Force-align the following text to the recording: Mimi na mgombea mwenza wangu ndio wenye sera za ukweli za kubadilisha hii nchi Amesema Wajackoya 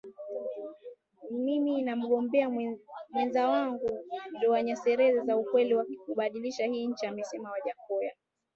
Mimi 1.31 1.81
na 1.81 1.95
mgombea 1.95 2.49
mwenza 3.11 3.47
wangu 3.47 3.99
ndio 4.35 4.51
wenye 4.51 4.75
sera 4.75 5.25
za 5.25 5.37
ukweli 5.37 5.75
za 5.75 5.85
kubadilisha 6.05 6.65
hii 6.65 6.87
nchi 6.87 7.05
Amesema 7.05 7.51
Wajackoya 7.51 8.11